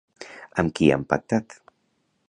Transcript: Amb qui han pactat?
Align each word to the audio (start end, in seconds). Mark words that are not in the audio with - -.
Amb 0.63 0.73
qui 0.79 0.89
han 0.95 1.05
pactat? 1.13 1.59